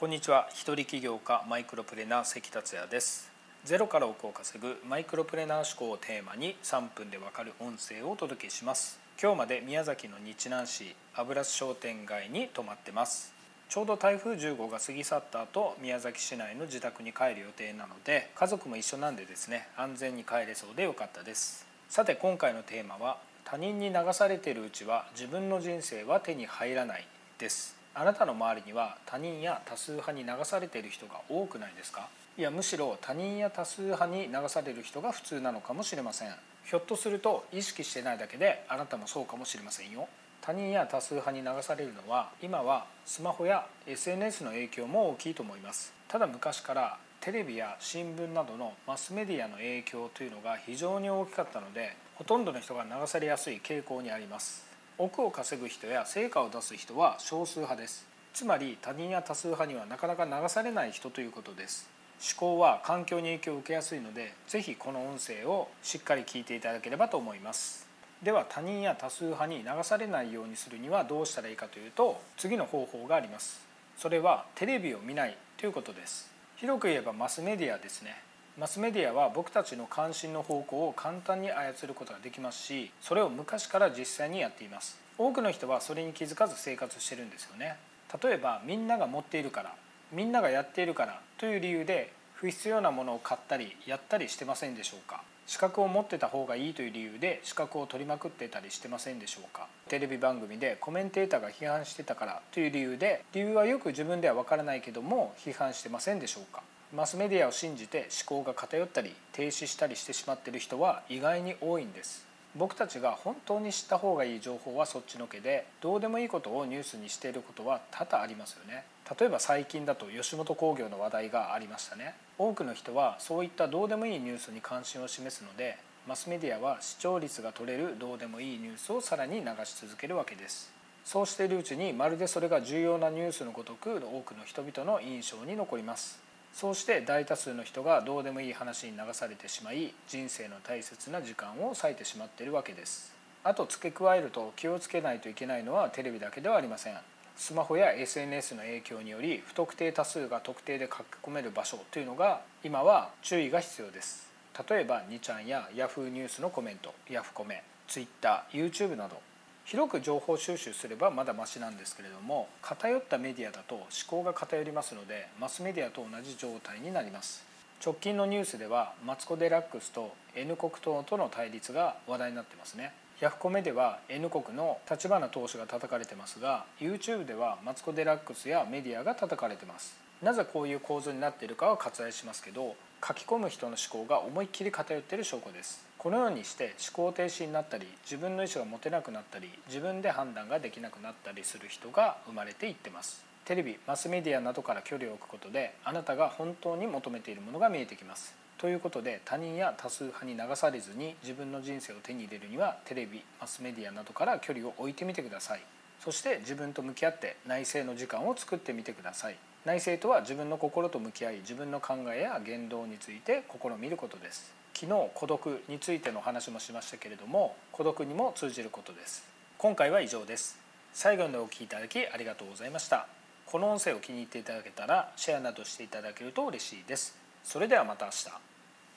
[0.00, 0.48] こんにちは。
[0.54, 3.30] 一人起業家マイクロプレーナー関達也です。
[3.64, 8.98] ゼロから億を稼ぐマイクロプレーナー思考をテーマに3分でわかる音声をお届けします。
[9.22, 13.34] 今日まで宮崎の日南市油津商店街に泊まってます。
[13.68, 21.66] ちょうど台風10号が過ぎ去った後宮崎市内の自宅に帰る予定なので家族も一緒なんでですね安全に帰れそうでよかったです。
[21.90, 27.06] さて今回のテーマは他人に流されているうちは自分の人生は手に入らない
[27.36, 27.79] です。
[27.94, 32.08] あなたの周りには他人や多数派に流されている人が多くないですか？
[32.38, 36.30] いやむしろ他人や多数派に流される人が普通なのかもしれません。
[36.64, 40.08] ひょっとすると意識してないだけであなたもそうかもしれませんよ。
[40.40, 45.92] 他人や多数派に流されるのは今はスマホや SNS の影響も大きいと思います。
[46.08, 54.69] ただ昔からテレビや新聞などのマスメディアの影響というのが非常に大きかったのでほとんどの人が流されやすい傾向にあります。
[55.00, 58.06] 億を稼ぐ人や成果を出す人は少数派です。
[58.34, 61.88] つまり他人や多数派にはなかなか流されない人ということです。
[62.20, 67.88] 思考は環境に影響を受けやすいので是非この音声をしっかり聞いていただければと思います。
[68.22, 73.66] では他人や多数派に流されないようにするにはどうしたらいいかというと次の方法があります。
[73.96, 76.30] それはテレビを見ないということです。
[76.56, 78.16] 広く言えばマスメディアですね。
[78.58, 84.98] マスメディアは僕たちの関心の方向を簡単に操ることができますしそれを昔から実際にやっています。
[85.16, 87.76] 多くの人はそれに気づかず生活してるんですよね。
[88.22, 89.74] 例えばみんなが持っているから
[90.12, 95.22] みんながやっているからという理由で不必要なものを買ったりやったりしてませんでしょうか。
[95.46, 99.66] 資格を持ってた方がいいという理由で資格を取りまくってたりしてませんでしょうか。
[99.88, 106.62] テレビ番組でコメンテーターが批判してたからという理由で理由はよく自分ではわからないけども批判してませんでしょうか。
[106.92, 112.26] マスメディアを信じて思考が偏ったり停止したりしてしまっている人は意外に多いんです。
[112.56, 118.82] 僕たちが本当に知った方がいい情報はそっちのけでどうでもいいことをニュースにしていることは多々ありますよね。
[119.20, 122.16] 例えば最近だと吉本興業の話題がありましたね。
[122.38, 130.72] 多くの人はそういったどうでもいいニュースに関心を示すのでマスメディアは視聴率が取れるどうでもいいニュースをさらに流し続けるわけです。
[131.04, 136.29] そうしているうちにまるでそれが重要なニュースのごとく多くの人々の印象に残ります。
[136.52, 143.14] そうして大多数の人がどうでもいい話に流されてしまい人生の大切な時間を割いてしまっているわけです。
[143.42, 146.98] あと付け加えると気をつけないといけないのはテレビだけではありません。
[147.36, 154.28] スマホや SNS の影響により不特定多数が特定で書き込める場所というのが今は注意が必要です。
[154.68, 159.29] 例えば2ちゃんや Yahoo ニュースのコメントヤフコメ TwitterYouTube など。
[159.64, 167.44] 広く情報収集すればまだマシなんですけれども偏ったメディアだと思考が偏りますのでマスメディアと同じ状態になります。
[167.84, 172.92] 直近のニュースではマツコ・デラックスと N 国党との対立が話題になってますね。
[173.20, 179.96] ヤフコメでは N 国の立花党首が叩かれてますが YouTube ではマツコ・デラックスやメディアが叩かれてます。
[180.22, 182.74] なぜこういう構図になっているかは割愛しますけど
[183.06, 185.84] 書き込む人の思考が思いっきり偏っている証拠です。
[185.98, 193.24] このようにして思考停止になったり自分の意思が持てなくなったり自分で判断ができなくなったりする人が生まれていってます。
[193.44, 198.34] テレビマスメディアなどから距離を置くことであなたが本当に求めているものが見えてきます。
[198.58, 205.62] ということで他人や多数派に流されずに自分の人生を手に入れるにはテレビマスメディアなどから距離を置いてみてください。
[206.04, 209.36] そして自分と向き合って内省の時間を作ってみてください。
[209.66, 214.50] 内省とは自分の心と向き合い自分の考えや言動について試みることです。
[214.72, 219.24] 昨日孤独についての話もしましたけれども孤独にも通じることです。
[219.58, 220.58] 今回は以上です。
[220.94, 223.06] 最後までお聴きいただきありがとうございました。
[223.44, 227.14] この音声を気に入っていただけたらシェアなどしていただけると嬉しいです。
[227.44, 228.49] それではまた明日。